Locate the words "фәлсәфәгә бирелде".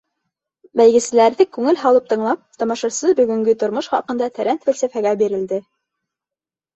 4.65-5.61